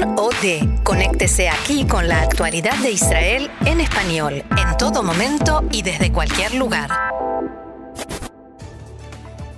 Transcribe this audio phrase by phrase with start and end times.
[0.00, 0.82] Kan OD.
[0.82, 6.54] Conéctese aquí con la actualidad de Israel en español, en todo momento y desde cualquier
[6.54, 6.90] lugar.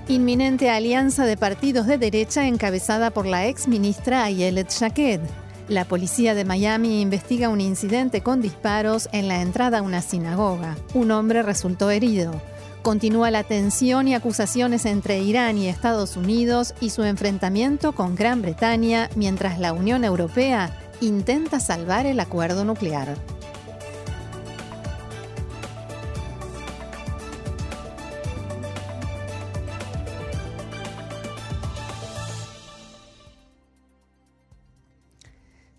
[0.09, 5.21] Inminente alianza de partidos de derecha encabezada por la ex ministra Ayelet Shaked.
[5.69, 10.77] La policía de Miami investiga un incidente con disparos en la entrada a una sinagoga.
[10.95, 12.41] Un hombre resultó herido.
[12.87, 18.43] Continúa la tensión y acusaciones entre Irán y Estados Unidos y su enfrentamiento con Gran
[18.43, 23.17] Bretaña mientras la Unión Europea intenta salvar el acuerdo nuclear.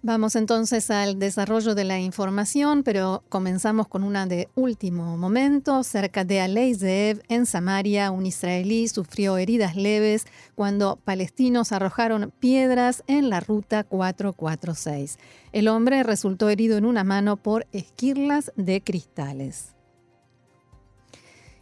[0.07, 5.83] Vamos entonces al desarrollo de la información, pero comenzamos con una de último momento.
[5.83, 10.25] Cerca de Alei Zeev, en Samaria, un israelí sufrió heridas leves
[10.55, 15.19] cuando palestinos arrojaron piedras en la ruta 446.
[15.51, 19.76] El hombre resultó herido en una mano por esquirlas de cristales.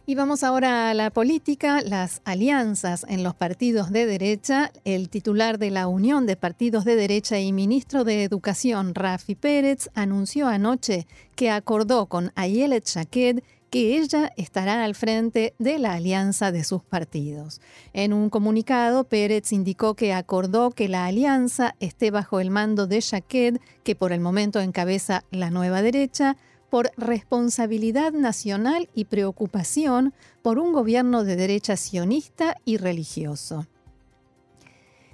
[0.08, 4.70] Y vamos ahora a la política, las alianzas en los partidos de derecha.
[4.84, 9.90] El titular de la Unión de Partidos de Derecha y ministro de Educación, Rafi Pérez,
[9.94, 16.52] anunció anoche que acordó con Ayelet Shaked que ella estará al frente de la alianza
[16.52, 17.60] de sus partidos.
[17.92, 23.00] En un comunicado, Pérez indicó que acordó que la alianza esté bajo el mando de
[23.00, 26.36] Shaked, que por el momento encabeza la nueva derecha,
[26.76, 33.66] por responsabilidad nacional y preocupación por un gobierno de derecha sionista y religioso.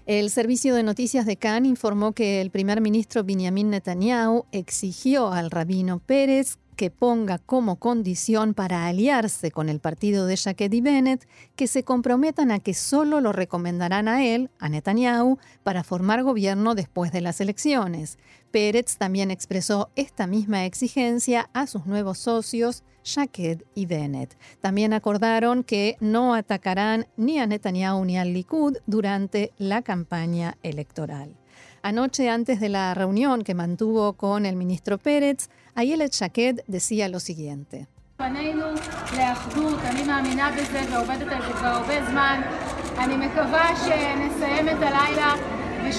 [0.05, 5.53] El servicio de noticias de Cannes informó que el primer ministro Benjamin Netanyahu exigió al
[5.53, 11.29] rabino Pérez que ponga como condición para aliarse con el partido de Jaquet y Bennett
[11.55, 16.75] que se comprometan a que solo lo recomendarán a él, a Netanyahu, para formar gobierno
[16.75, 18.19] después de las elecciones.
[18.51, 24.37] Pérez también expresó esta misma exigencia a sus nuevos socios, Jaquet y Bennett.
[24.61, 31.37] También acordaron que no atacarán ni a Netanyahu ni al Likud durante la campaña electoral.
[31.85, 37.19] Anoche, antes de la reunión que mantuvo con el ministro Pérez, Ayelet Shaked decía lo
[37.19, 37.89] siguiente.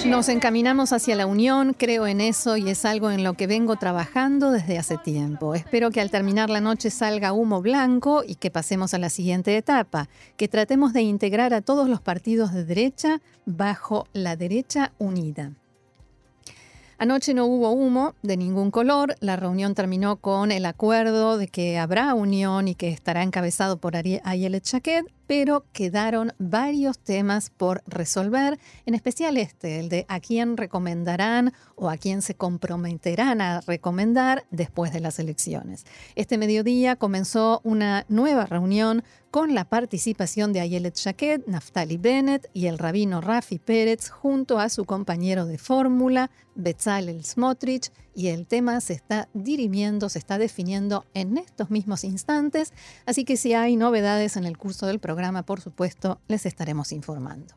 [0.06, 3.76] Nos encaminamos hacia la unión, creo en eso y es algo en lo que vengo
[3.76, 5.54] trabajando desde hace tiempo.
[5.54, 9.54] Espero que al terminar la noche salga humo blanco y que pasemos a la siguiente
[9.54, 10.08] etapa,
[10.38, 15.52] que tratemos de integrar a todos los partidos de derecha bajo la derecha unida.
[17.04, 19.16] Anoche no hubo humo de ningún color.
[19.20, 23.94] La reunión terminó con el acuerdo de que habrá unión y que estará encabezado por
[23.94, 30.56] Ayelet Chaquet, pero quedaron varios temas por resolver, en especial este, el de a quién
[30.56, 35.84] recomendarán o a quién se comprometerán a recomendar después de las elecciones.
[36.14, 39.02] Este mediodía comenzó una nueva reunión
[39.34, 44.68] con la participación de Ayelet Shaked, Naftali Bennett y el rabino Rafi Pérez junto a
[44.68, 51.04] su compañero de fórmula, Bezalel Smotrich, y el tema se está dirimiendo, se está definiendo
[51.14, 52.72] en estos mismos instantes,
[53.06, 55.13] así que si hay novedades en el curso del programa,
[55.44, 57.54] por supuesto, les estaremos informando.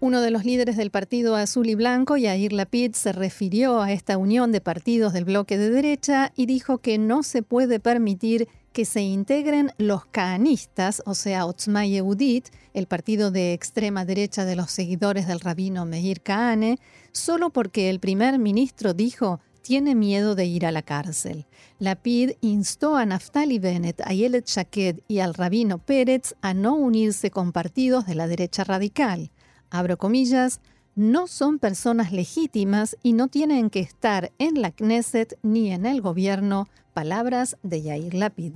[0.00, 4.18] Uno de los líderes del partido azul y blanco, Yair Lapid, se refirió a esta
[4.18, 8.84] unión de partidos del bloque de derecha y dijo que no se puede permitir que
[8.84, 14.72] se integren los canistas, o sea, Otzma Yehudit, el partido de extrema derecha de los
[14.72, 16.78] seguidores del rabino Meir Kahane,
[17.12, 21.46] solo porque el primer ministro dijo tiene miedo de ir a la cárcel.
[21.80, 27.32] Lapid instó a Naftali Bennett, a Yelet Shaked y al rabino Pérez a no unirse
[27.32, 29.32] con partidos de la derecha radical
[29.74, 30.60] abro comillas,
[30.94, 36.00] no son personas legítimas y no tienen que estar en la Knesset ni en el
[36.00, 38.52] gobierno, palabras de Yair Lapid.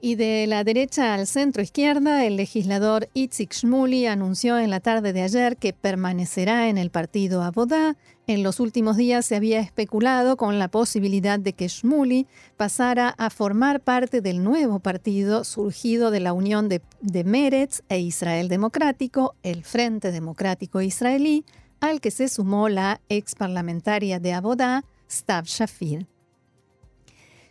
[0.00, 5.12] Y de la derecha al centro izquierda, el legislador Itzik Shmuli anunció en la tarde
[5.12, 7.96] de ayer que permanecerá en el partido Abodá.
[8.28, 13.28] En los últimos días se había especulado con la posibilidad de que Shmuli pasara a
[13.28, 19.34] formar parte del nuevo partido surgido de la unión de, de Meretz e Israel Democrático,
[19.42, 21.44] el Frente Democrático Israelí,
[21.80, 26.06] al que se sumó la ex parlamentaria de Abodá, Stav Shafir.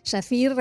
[0.08, 0.56] Shafir,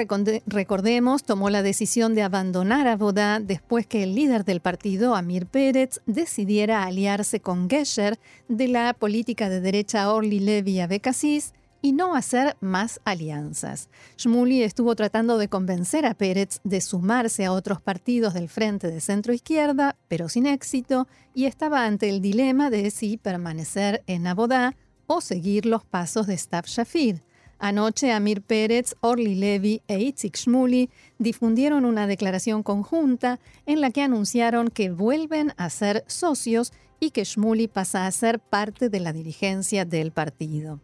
[0.46, 2.96] recordemos, tomó la decisión de abandonar a
[3.38, 9.48] después que el líder del partido, Amir Pérez, decidiera aliarse con Gesher de la política
[9.48, 13.88] de derecha Orly Levy Abekassis y no hacer más alianzas.
[14.18, 19.00] Shmuli estuvo tratando de convencer a Pérez de sumarse a otros partidos del frente de
[19.00, 24.74] centro izquierda, pero sin éxito, y estaba ante el dilema de si permanecer en Abodá
[25.06, 27.22] o seguir los pasos de Stav Shafir.
[27.58, 34.02] Anoche Amir Pérez, Orly Levy e Itzik Shmuli difundieron una declaración conjunta en la que
[34.02, 39.12] anunciaron que vuelven a ser socios y que Shmuli pasa a ser parte de la
[39.12, 40.80] dirigencia del partido.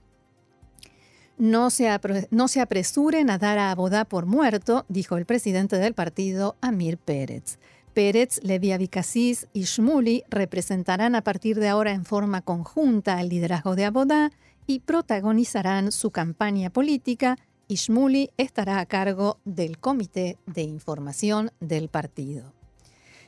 [1.38, 1.88] No se,
[2.30, 7.58] no apresuren a dar a Abodá por muerto, dijo el presidente del partido, Amir Pérez.
[7.94, 13.76] Pérez, Levi Abikasis y Shmuli representarán a partir de ahora en forma conjunta el liderazgo
[13.76, 14.32] de Abodá
[14.66, 17.36] y protagonizarán su campaña política
[17.68, 22.52] y Shmuli estará a cargo del Comité de Información del partido.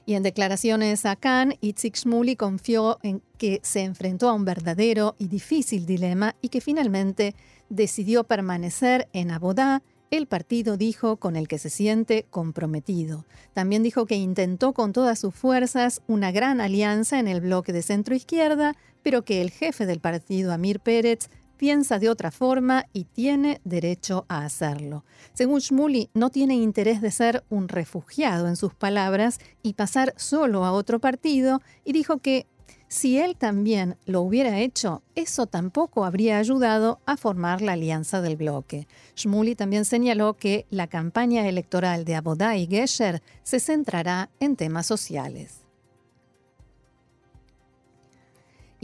[0.06, 5.16] Y en declaraciones a Khan, Itzik Shmuli confió en que se enfrentó a un verdadero
[5.18, 7.34] y difícil dilema y que finalmente
[7.70, 13.24] decidió permanecer en Abodá, el partido dijo con el que se siente comprometido.
[13.52, 17.82] También dijo que intentó con todas sus fuerzas una gran alianza en el bloque de
[17.82, 23.04] centro izquierda, pero que el jefe del partido, Amir Pérez, piensa de otra forma y
[23.04, 25.04] tiene derecho a hacerlo.
[25.32, 30.64] Según Shmuli, no tiene interés de ser un refugiado en sus palabras y pasar solo
[30.64, 32.46] a otro partido y dijo que
[32.94, 38.36] si él también lo hubiera hecho, eso tampoco habría ayudado a formar la alianza del
[38.36, 38.86] bloque.
[39.16, 44.86] Shmuli también señaló que la campaña electoral de Abodá y Gesher se centrará en temas
[44.86, 45.63] sociales.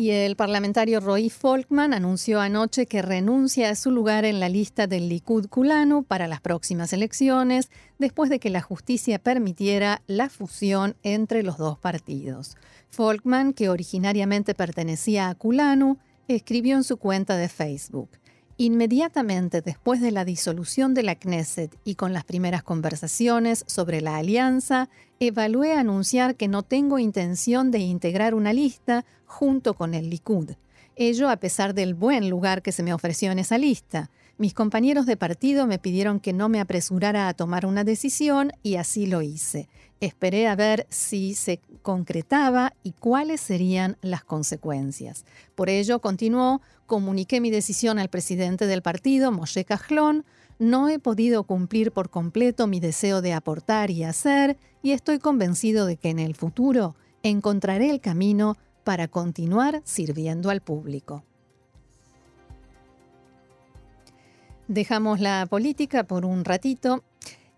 [0.01, 4.87] Y el parlamentario Roy Folkman anunció anoche que renuncia a su lugar en la lista
[4.87, 7.69] del Likud Kulanu para las próximas elecciones,
[7.99, 12.57] después de que la justicia permitiera la fusión entre los dos partidos.
[12.89, 15.99] Folkman, que originariamente pertenecía a Kulanu,
[16.29, 18.09] escribió en su cuenta de Facebook.
[18.57, 24.17] Inmediatamente después de la disolución de la Knesset y con las primeras conversaciones sobre la
[24.17, 24.89] alianza,
[25.23, 30.53] evalué anunciar que no tengo intención de integrar una lista junto con el Likud.
[30.97, 34.11] Ello a pesar del buen lugar que se me ofreció en esa lista.
[34.41, 38.77] Mis compañeros de partido me pidieron que no me apresurara a tomar una decisión y
[38.77, 39.69] así lo hice.
[40.01, 45.27] Esperé a ver si se concretaba y cuáles serían las consecuencias.
[45.55, 50.25] Por ello, continuó, comuniqué mi decisión al presidente del partido, Moshe Cajlón,
[50.59, 55.85] no he podido cumplir por completo mi deseo de aportar y hacer, y estoy convencido
[55.85, 61.25] de que en el futuro encontraré el camino para continuar sirviendo al público.
[64.71, 67.03] Dejamos la política por un ratito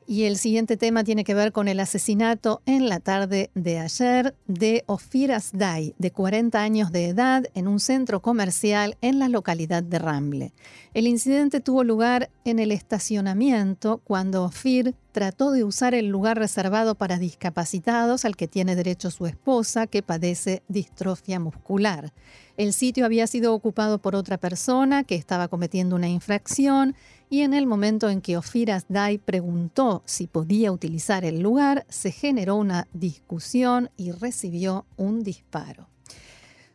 [0.07, 4.35] y el siguiente tema tiene que ver con el asesinato en la tarde de ayer
[4.47, 9.83] de Ofir Asday, de 40 años de edad, en un centro comercial en la localidad
[9.83, 10.53] de Ramble.
[10.95, 16.95] El incidente tuvo lugar en el estacionamiento cuando Ofir trató de usar el lugar reservado
[16.95, 22.13] para discapacitados al que tiene derecho su esposa, que padece distrofia muscular.
[22.57, 26.95] El sitio había sido ocupado por otra persona que estaba cometiendo una infracción
[27.33, 32.13] y en el momento en que Ofiras Dai preguntó si podía utilizar el lugar, se
[32.13, 35.89] generó una discusión y recibió un disparo.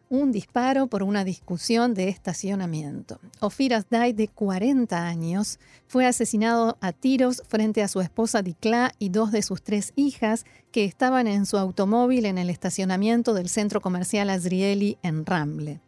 [0.09, 3.19] Un disparo por una discusión de estacionamiento.
[3.39, 9.09] Ofiras Dai, de 40 años, fue asesinado a tiros frente a su esposa Dikla y
[9.09, 13.79] dos de sus tres hijas que estaban en su automóvil en el estacionamiento del centro
[13.79, 15.81] comercial Azrieli en Ramble.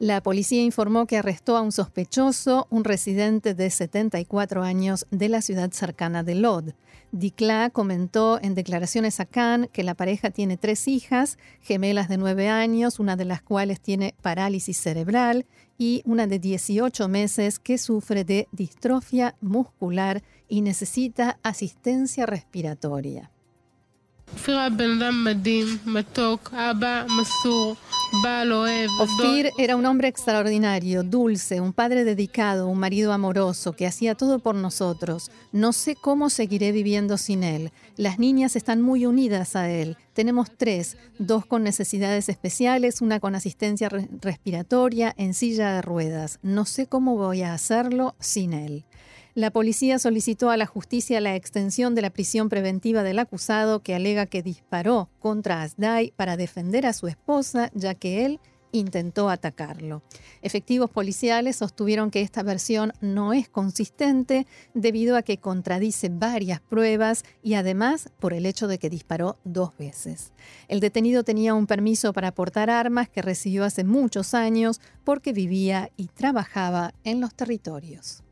[0.00, 5.40] La policía informó que arrestó a un sospechoso, un residente de 74 años de la
[5.40, 6.72] ciudad cercana de Lod.
[7.12, 12.48] Dikla comentó en declaraciones a Khan que la pareja tiene tres hijas, gemelas de 9
[12.48, 15.46] años, una de las cuales tiene parálisis cerebral,
[15.78, 23.30] y una de 18 meses que sufre de distrofia muscular y necesita asistencia respiratoria.
[29.00, 34.38] Ofir era un hombre extraordinario, dulce, un padre dedicado, un marido amoroso que hacía todo
[34.38, 35.30] por nosotros.
[35.52, 37.72] No sé cómo seguiré viviendo sin él.
[37.96, 39.96] Las niñas están muy unidas a él.
[40.12, 46.38] Tenemos tres, dos con necesidades especiales, una con asistencia respiratoria en silla de ruedas.
[46.42, 48.84] No sé cómo voy a hacerlo sin él.
[49.36, 53.96] La policía solicitó a la justicia la extensión de la prisión preventiva del acusado que
[53.96, 58.38] alega que disparó contra Asday para defender a su esposa, ya que él
[58.70, 60.04] intentó atacarlo.
[60.40, 67.24] Efectivos policiales sostuvieron que esta versión no es consistente debido a que contradice varias pruebas
[67.42, 70.32] y además por el hecho de que disparó dos veces.
[70.68, 75.90] El detenido tenía un permiso para portar armas que recibió hace muchos años porque vivía
[75.96, 78.23] y trabajaba en los territorios.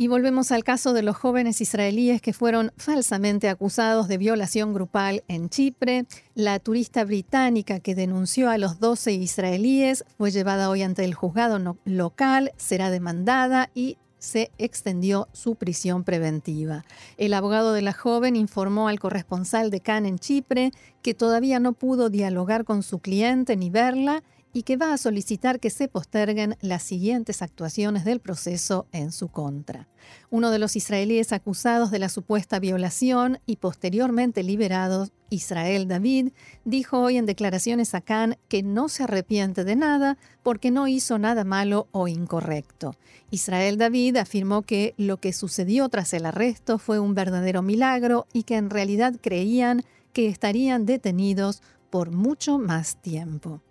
[0.00, 5.24] Y volvemos al caso de los jóvenes israelíes que fueron falsamente acusados de violación grupal
[5.26, 6.06] en Chipre.
[6.36, 11.76] La turista británica que denunció a los 12 israelíes fue llevada hoy ante el juzgado
[11.84, 16.84] local, será demandada y se extendió su prisión preventiva.
[17.16, 20.70] El abogado de la joven informó al corresponsal de Cannes en Chipre
[21.02, 25.60] que todavía no pudo dialogar con su cliente ni verla y que va a solicitar
[25.60, 29.88] que se posterguen las siguientes actuaciones del proceso en su contra.
[30.30, 36.32] Uno de los israelíes acusados de la supuesta violación y posteriormente liberado, Israel David,
[36.64, 41.18] dijo hoy en declaraciones a Cannes que no se arrepiente de nada porque no hizo
[41.18, 42.94] nada malo o incorrecto.
[43.30, 48.44] Israel David afirmó que lo que sucedió tras el arresto fue un verdadero milagro y
[48.44, 53.62] que en realidad creían que estarían detenidos por mucho más tiempo.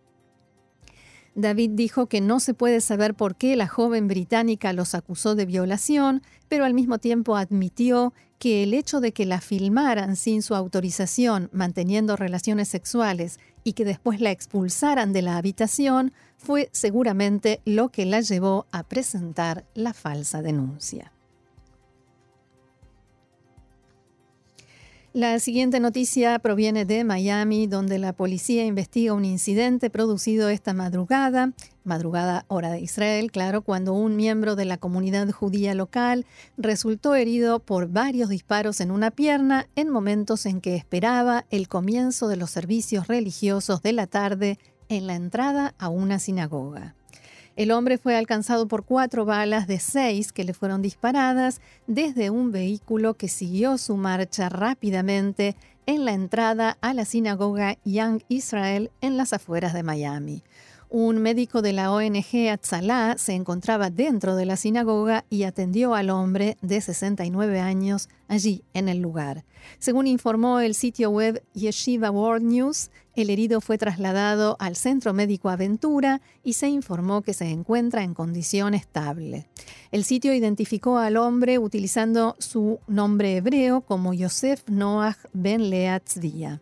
[1.38, 5.46] David dijo que no se puede saber por qué la joven británica los acusó de
[5.46, 10.56] violación, pero al mismo tiempo admitió que el hecho de que la filmaran sin su
[10.56, 17.90] autorización manteniendo relaciones sexuales y que después la expulsaran de la habitación fue seguramente lo
[17.90, 21.14] que la llevó a presentar la falsa denuncia.
[25.14, 31.54] La siguiente noticia proviene de Miami, donde la policía investiga un incidente producido esta madrugada,
[31.86, 36.26] madrugada hora de Israel, claro, cuando un miembro de la comunidad judía local
[36.58, 42.28] resultó herido por varios disparos en una pierna en momentos en que esperaba el comienzo
[42.28, 44.60] de los servicios religiosos de la tarde
[44.90, 46.97] en la entrada a una sinagoga.
[47.58, 52.52] El hombre fue alcanzado por cuatro balas de seis que le fueron disparadas desde un
[52.52, 55.56] vehículo que siguió su marcha rápidamente
[55.88, 60.44] en la entrada a la sinagoga Young Israel en las afueras de Miami.
[60.90, 66.10] Un médico de la ONG Atzalá se encontraba dentro de la sinagoga y atendió al
[66.10, 69.44] hombre de 69 años allí en el lugar.
[69.80, 75.50] Según informó el sitio web Yeshiva World News, el herido fue trasladado al Centro Médico
[75.50, 79.46] Aventura y se informó que se encuentra en condición estable.
[79.92, 86.62] El sitio identificó al hombre utilizando su nombre hebreo como Yosef Noach Ben Leatzdia.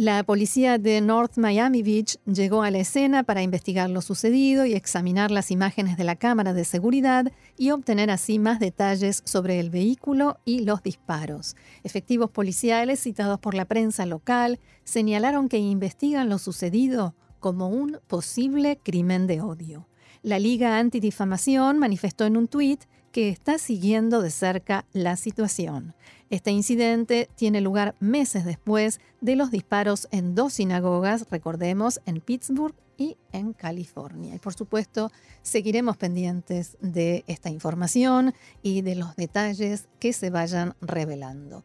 [0.00, 4.72] La policía de North Miami Beach llegó a la escena para investigar lo sucedido y
[4.72, 9.68] examinar las imágenes de la cámara de seguridad y obtener así más detalles sobre el
[9.68, 11.54] vehículo y los disparos.
[11.84, 18.78] Efectivos policiales citados por la prensa local señalaron que investigan lo sucedido como un posible
[18.82, 19.86] crimen de odio.
[20.22, 25.94] La Liga Antidifamación manifestó en un tuit que está siguiendo de cerca la situación.
[26.30, 32.76] Este incidente tiene lugar meses después de los disparos en dos sinagogas, recordemos, en Pittsburgh
[32.96, 34.36] y en California.
[34.36, 35.10] Y por supuesto,
[35.42, 38.32] seguiremos pendientes de esta información
[38.62, 41.64] y de los detalles que se vayan revelando.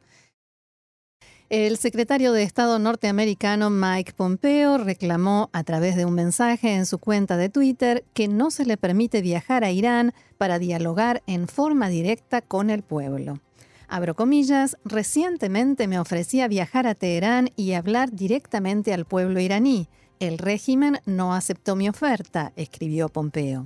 [1.50, 6.98] El secretario de Estado norteamericano Mike Pompeo reclamó a través de un mensaje en su
[6.98, 11.88] cuenta de Twitter que no se le permite viajar a Irán para dialogar en forma
[11.88, 13.40] directa con el pueblo.
[13.88, 19.88] Abro comillas, recientemente me ofrecía viajar a Teherán y hablar directamente al pueblo iraní.
[20.20, 23.66] El régimen no aceptó mi oferta, escribió Pompeo.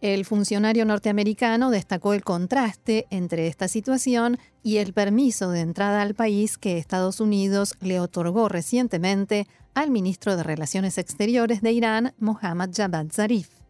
[0.00, 6.14] El funcionario norteamericano destacó el contraste entre esta situación y el permiso de entrada al
[6.14, 12.70] país que Estados Unidos le otorgó recientemente al ministro de Relaciones Exteriores de Irán, Mohammad
[12.74, 13.63] Javad Zarif.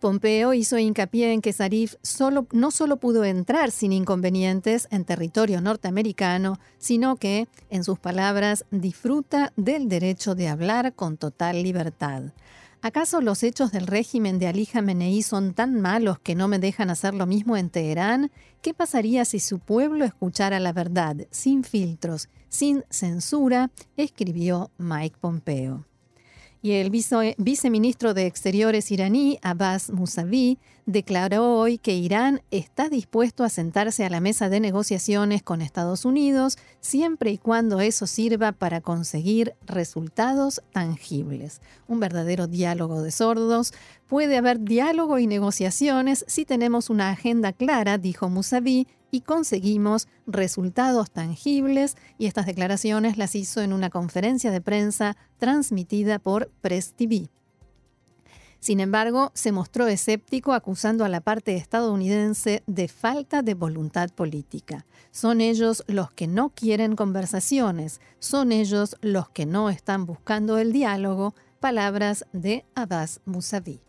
[0.00, 1.94] Pompeo hizo hincapié en que Zarif
[2.52, 9.52] no solo pudo entrar sin inconvenientes en territorio norteamericano, sino que, en sus palabras, disfruta
[9.56, 12.32] del derecho de hablar con total libertad.
[12.82, 16.88] ¿Acaso los hechos del régimen de Ali Khamenei son tan malos que no me dejan
[16.88, 18.30] hacer lo mismo en Teherán?
[18.62, 23.70] ¿Qué pasaría si su pueblo escuchara la verdad, sin filtros, sin censura?
[23.98, 25.89] escribió Mike Pompeo.
[26.62, 33.48] Y el viceministro de Exteriores iraní, Abbas Mousavi, declaró hoy que Irán está dispuesto a
[33.48, 38.82] sentarse a la mesa de negociaciones con Estados Unidos siempre y cuando eso sirva para
[38.82, 41.62] conseguir resultados tangibles.
[41.88, 43.72] Un verdadero diálogo de sordos.
[44.06, 51.10] Puede haber diálogo y negociaciones si tenemos una agenda clara, dijo Mousavi, y conseguimos resultados
[51.10, 57.30] tangibles y estas declaraciones las hizo en una conferencia de prensa transmitida por Press TV.
[58.60, 64.84] Sin embargo, se mostró escéptico acusando a la parte estadounidense de falta de voluntad política.
[65.12, 70.74] Son ellos los que no quieren conversaciones, son ellos los que no están buscando el
[70.74, 73.80] diálogo, palabras de Abbas Mousavi.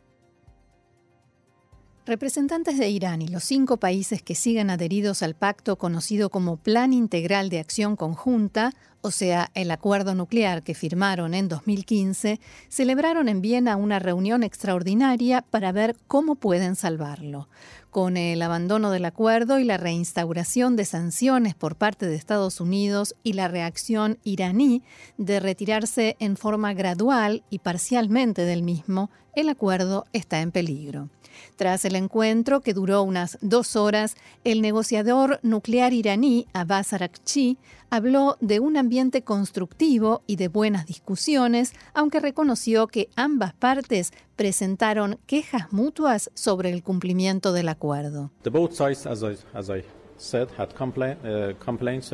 [2.04, 6.94] Representantes de Irán y los cinco países que siguen adheridos al pacto conocido como Plan
[6.94, 12.40] Integral de Acción Conjunta, o sea, el acuerdo nuclear que firmaron en 2015,
[12.70, 17.48] celebraron en Viena una reunión extraordinaria para ver cómo pueden salvarlo.
[17.92, 23.16] Con el abandono del acuerdo y la reinstauración de sanciones por parte de Estados Unidos
[23.22, 24.82] y la reacción iraní
[25.18, 31.10] de retirarse en forma gradual y parcialmente del mismo, el acuerdo está en peligro.
[31.56, 37.58] Tras el encuentro, que duró unas dos horas, el negociador nuclear iraní Abbas Arakchi
[37.90, 45.20] habló de un ambiente constructivo y de buenas discusiones, aunque reconoció que ambas partes presentaron
[45.28, 48.32] quejas mutuas sobre el cumplimiento del acuerdo.
[48.50, 49.84] both sides, as I,
[50.18, 52.12] said, had uh, complaints.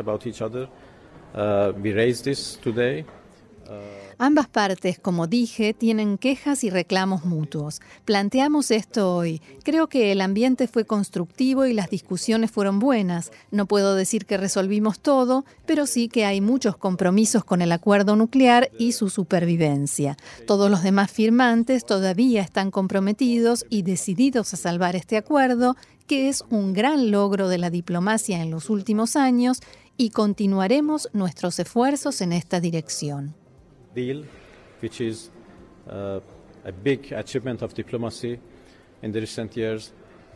[1.33, 1.73] Uh,
[2.63, 3.05] today.
[4.19, 7.81] Ambas partes, como dije, tienen quejas y reclamos mutuos.
[8.03, 9.43] Planteamos esto hoy.
[9.63, 13.31] Creo que el ambiente fue constructivo y las discusiones fueron buenas.
[13.51, 18.15] No puedo decir que resolvimos todo, pero sí que hay muchos compromisos con el acuerdo
[18.15, 20.17] nuclear y su supervivencia.
[20.47, 26.43] Todos los demás firmantes todavía están comprometidos y decididos a salvar este acuerdo, que es
[26.49, 29.59] un gran logro de la diplomacia en los últimos años,
[29.95, 33.35] y continuaremos nuestros esfuerzos en esta dirección.
[33.97, 34.23] Deal,
[34.81, 35.29] which is
[35.89, 36.19] uh,
[36.63, 38.39] a big achievement of diplomacy
[39.01, 39.91] in the recent years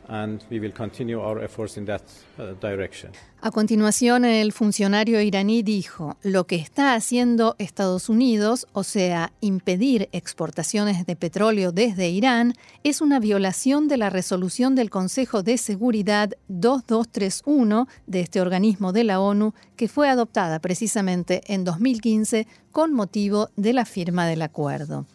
[0.08, 2.04] and we will continue our efforts in that
[2.40, 3.12] uh, direction.
[3.44, 10.10] A continuación, el funcionario iraní dijo, lo que está haciendo Estados Unidos, o sea, impedir
[10.12, 16.30] exportaciones de petróleo desde Irán, es una violación de la resolución del Consejo de Seguridad
[16.50, 23.50] 2231 de este organismo de la ONU, que fue adoptada precisamente en 2015 con motivo
[23.56, 25.08] de la firma del acuerdo.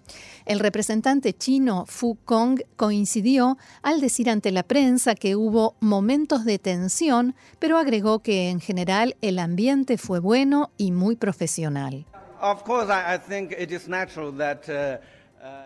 [0.47, 6.61] El representante chino Fu Kong coincidió al decir ante la prensa que hubo momentos de
[6.61, 12.07] tensión, pero agregó que en general el ambiente fue bueno y muy profesional.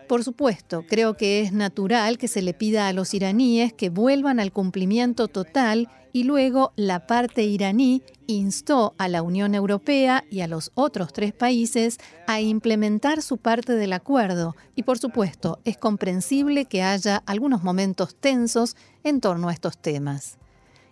[0.09, 4.41] Por supuesto, creo que es natural que se le pida a los iraníes que vuelvan
[4.41, 10.49] al cumplimiento total y luego la parte iraní instó a la Unión Europea y a
[10.49, 16.65] los otros tres países a implementar su parte del acuerdo y por supuesto es comprensible
[16.65, 20.40] que haya algunos momentos tensos en torno a estos temas.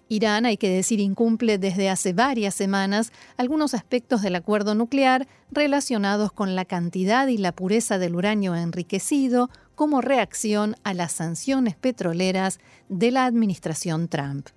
[0.08, 6.32] Irán, hay que decir, incumple desde hace varias semanas algunos aspectos del acuerdo nuclear relacionados
[6.32, 12.58] con la cantidad y la pureza del uranio enriquecido como reacción a las sanciones petroleras
[12.88, 14.48] de la administración Trump.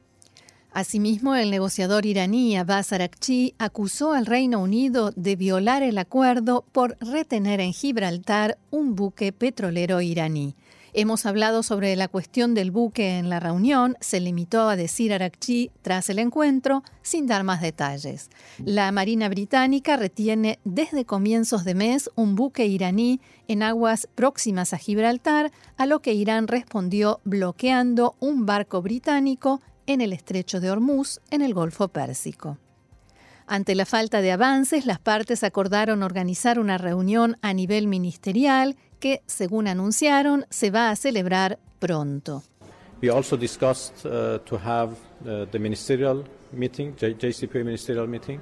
[0.73, 6.97] Asimismo, el negociador iraní Abbas Arakchi acusó al Reino Unido de violar el acuerdo por
[7.01, 10.55] retener en Gibraltar un buque petrolero iraní.
[10.93, 15.71] Hemos hablado sobre la cuestión del buque en la reunión, se limitó a decir Arakchi
[15.81, 18.29] tras el encuentro, sin dar más detalles.
[18.57, 24.77] La Marina Británica retiene desde comienzos de mes un buque iraní en aguas próximas a
[24.77, 31.21] Gibraltar, a lo que Irán respondió bloqueando un barco británico en el estrecho de Hormuz,
[31.29, 32.57] en el Golfo Pérsico.
[33.47, 39.21] Ante la falta de avances, las partes acordaron organizar una reunión a nivel ministerial que,
[39.25, 42.43] según anunciaron, se va a celebrar pronto.
[43.01, 44.91] We also discussed uh, to have
[45.25, 48.39] uh, the ministerial meeting, JCPOA ministerial meeting,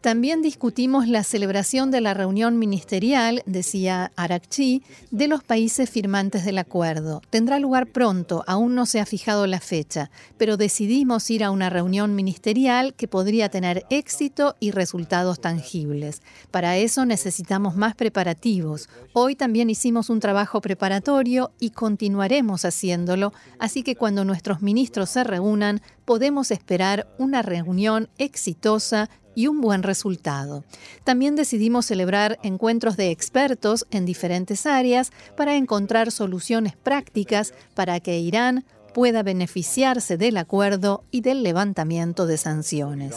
[0.00, 6.58] También discutimos la celebración de la reunión ministerial, decía Arakchi, de los países firmantes del
[6.58, 7.22] acuerdo.
[7.30, 11.70] Tendrá lugar pronto, aún no se ha fijado la fecha, pero decidimos ir a una
[11.70, 16.22] reunión ministerial que podría tener éxito y resultados tangibles.
[16.50, 18.88] Para eso necesitamos más preparativos.
[19.12, 25.24] Hoy también hicimos un trabajo preparatorio y continuaremos haciéndolo, así que cuando nuestros ministros se
[25.24, 30.64] reúnan podemos esperar una reunión exitosa y un buen resultado.
[31.04, 38.18] También decidimos celebrar encuentros de expertos en diferentes áreas para encontrar soluciones prácticas para que
[38.18, 43.14] Irán pueda beneficiarse del acuerdo y del levantamiento de sanciones.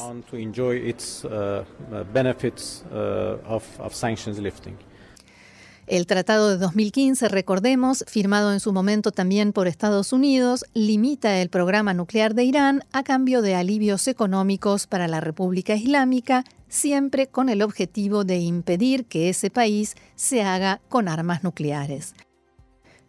[5.86, 11.50] El tratado de 2015, recordemos, firmado en su momento también por Estados Unidos, limita el
[11.50, 17.50] programa nuclear de Irán a cambio de alivios económicos para la República Islámica, siempre con
[17.50, 22.16] el objetivo de impedir que ese país se haga con armas nucleares.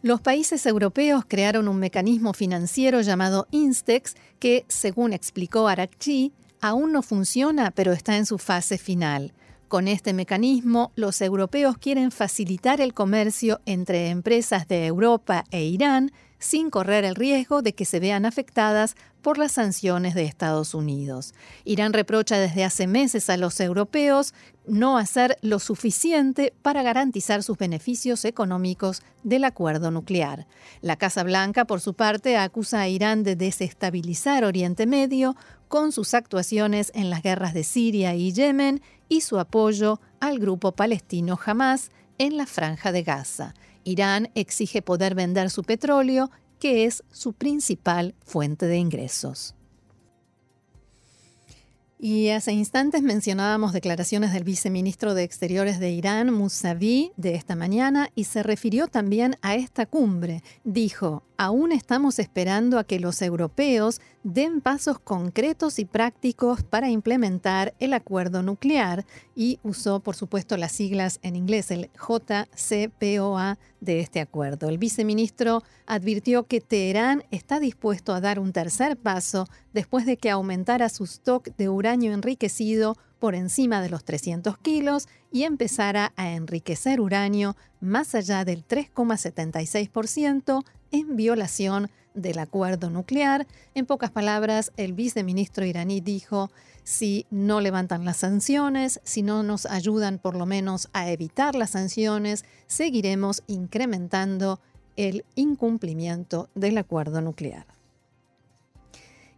[0.03, 7.03] Los países europeos crearon un mecanismo financiero llamado Instex que, según explicó Arakchi, aún no
[7.03, 9.33] funciona pero está en su fase final.
[9.69, 16.13] Con este mecanismo, los europeos quieren facilitar el comercio entre empresas de Europa e Irán
[16.39, 21.33] sin correr el riesgo de que se vean afectadas por las sanciones de Estados Unidos.
[21.65, 24.35] Irán reprocha desde hace meses a los europeos
[24.67, 30.47] no hacer lo suficiente para garantizar sus beneficios económicos del acuerdo nuclear.
[30.83, 35.37] La Casa Blanca, por su parte, acusa a Irán de desestabilizar Oriente Medio
[35.75, 40.71] con sus actuaciones en las guerras de Siria y Yemen y su apoyo al grupo
[40.71, 43.55] palestino Hamas en la franja de Gaza.
[43.83, 49.57] Irán exige poder vender su petróleo, que es su principal fuente de ingresos.
[52.07, 58.11] Y hace instantes mencionábamos declaraciones del viceministro de Exteriores de Irán, Mousavi, de esta mañana,
[58.15, 60.43] y se refirió también a esta cumbre.
[60.65, 67.73] Dijo, aún estamos esperando a que los europeos den pasos concretos y prácticos para implementar
[67.81, 74.21] el acuerdo nuclear y usó, por supuesto, las siglas en inglés, el JCPOA de este
[74.21, 74.69] acuerdo.
[74.69, 80.31] El viceministro advirtió que Teherán está dispuesto a dar un tercer paso después de que
[80.31, 86.33] aumentara su stock de uranio enriquecido por encima de los 300 kilos y empezara a
[86.33, 90.65] enriquecer uranio más allá del 3,76%
[90.95, 93.49] en violación del acuerdo nuclear.
[93.75, 96.51] En pocas palabras, el viceministro iraní dijo,
[96.85, 101.71] si no levantan las sanciones, si no nos ayudan por lo menos a evitar las
[101.71, 104.61] sanciones, seguiremos incrementando
[104.97, 107.67] el incumplimiento del acuerdo nuclear.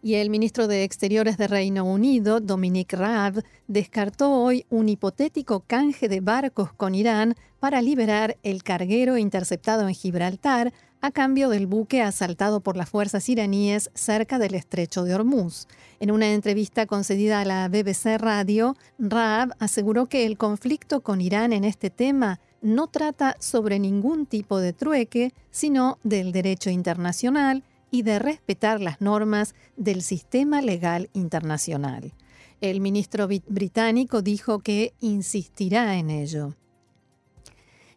[0.02, 6.08] Y el ministro de Exteriores de Reino Unido, Dominic Raab, descartó hoy un hipotético canje
[6.08, 10.72] de barcos con Irán para liberar el carguero interceptado en Gibraltar
[11.06, 15.68] a cambio del buque asaltado por las fuerzas iraníes cerca del estrecho de Hormuz.
[16.00, 21.52] En una entrevista concedida a la BBC Radio, Raab aseguró que el conflicto con Irán
[21.52, 28.02] en este tema no trata sobre ningún tipo de trueque, sino del derecho internacional y
[28.02, 32.14] de respetar las normas del sistema legal internacional.
[32.60, 36.56] El ministro británico dijo que insistirá en ello.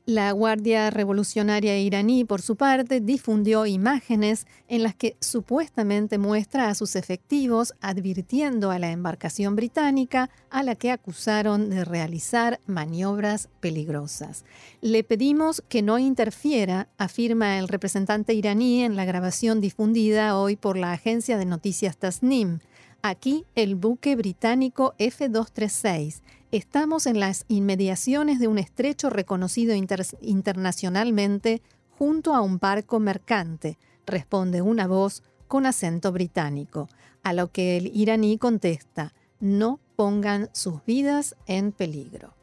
[0.10, 6.74] La Guardia Revolucionaria iraní, por su parte, difundió imágenes en las que supuestamente muestra a
[6.74, 14.45] sus efectivos advirtiendo a la embarcación británica a la que acusaron de realizar maniobras peligrosas.
[14.82, 20.76] Le pedimos que no interfiera, afirma el representante iraní en la grabación difundida hoy por
[20.76, 22.62] la agencia de noticias Tasnim.
[23.04, 32.33] Aquí el buque británico F-236 Estamos en las inmediaciones de un estrecho reconocido internacionalmente junto
[32.33, 36.89] a un barco mercante, responde una voz con acento británico,
[37.21, 42.38] a lo que el iraní contesta, no pongan sus vidas en peligro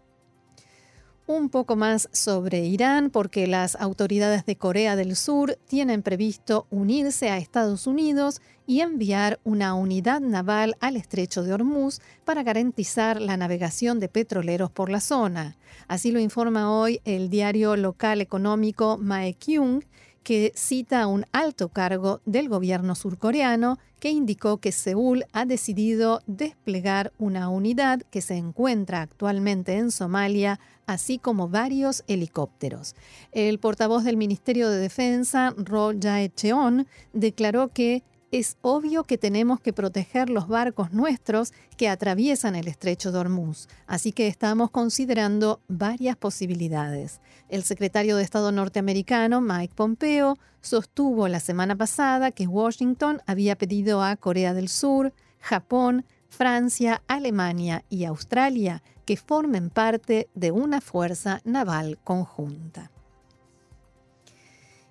[1.27, 7.31] un poco más sobre Irán porque las autoridades de Corea del Sur tienen previsto unirse
[7.31, 13.37] a Estados Unidos y enviar una unidad naval al estrecho de Hormuz para garantizar la
[13.37, 15.57] navegación de petroleros por la zona.
[15.89, 19.83] Así lo informa hoy el diario local económico Maekyung,
[20.27, 26.21] que cita a un alto cargo del gobierno surcoreano que indicó que Seúl ha decidido
[26.27, 32.97] desplegar una unidad que se encuentra actualmente en Somalia, así como varios helicópteros.
[33.31, 39.73] El portavoz del Ministerio de Defensa, Ro Jae-cheon, declaró que es obvio que tenemos que
[39.73, 46.17] proteger los barcos nuestros que atraviesan el estrecho de Hormuz, así que estamos considerando varias
[46.17, 47.21] posibilidades.
[47.49, 54.03] El secretario de Estado norteamericano, Mike Pompeo, sostuvo la semana pasada que Washington había pedido
[54.03, 61.41] a Corea del Sur, Japón, Francia, Alemania y Australia que formen parte de una fuerza
[61.45, 62.91] naval conjunta.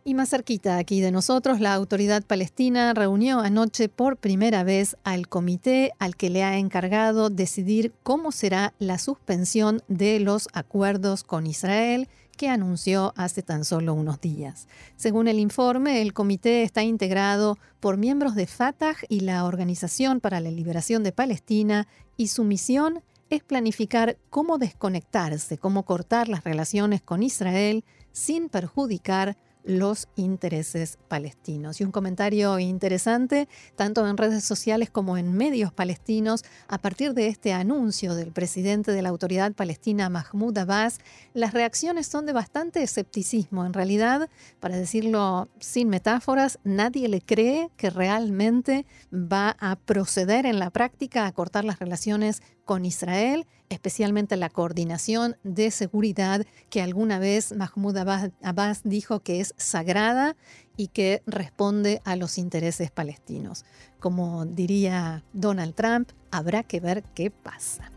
[0.08, 5.28] Y más cerquita aquí de nosotros, la autoridad palestina reunió anoche por primera vez al
[5.28, 11.48] comité al que le ha encargado decidir cómo será la suspensión de los acuerdos con
[11.48, 14.68] Israel que anunció hace tan solo unos días.
[14.96, 20.40] Según el informe, el comité está integrado por miembros de Fatah y la Organización para
[20.40, 27.02] la Liberación de Palestina y su misión es planificar cómo desconectarse, cómo cortar las relaciones
[27.02, 31.82] con Israel sin perjudicar los intereses palestinos.
[31.82, 37.28] Y un comentario interesante, tanto en redes sociales como en medios palestinos, a partir de
[37.28, 41.00] este anuncio del presidente de la autoridad palestina Mahmoud Abbas,
[41.34, 43.66] las reacciones son de bastante escepticismo.
[43.66, 50.60] En realidad, para decirlo sin metáforas, nadie le cree que realmente va a proceder en
[50.60, 57.20] la práctica a cortar las relaciones con Israel, especialmente la coordinación de seguridad que alguna
[57.20, 60.36] vez Mahmoud Abbas, dijo que es sagrada
[60.76, 63.66] y que responde a los intereses palestinos.
[64.00, 67.95] Como diría Donald Trump, habrá que ver qué pasa.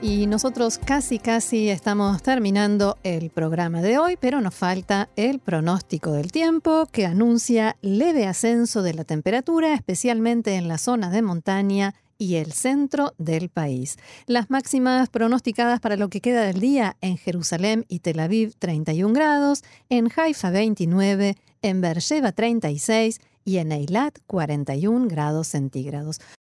[0.00, 6.12] Y nosotros casi, casi estamos terminando el programa de hoy, pero nos falta el pronóstico
[6.12, 11.96] del tiempo que anuncia leve ascenso de la temperatura, especialmente en la zona de montaña
[12.16, 13.96] y el centro del país.
[14.26, 19.12] Las máximas pronosticadas para lo que queda del día en Jerusalén y Tel Aviv 31
[19.12, 26.20] grados, en Haifa 29, en Beersheba 36 y en Eilat 41 grados centígrados.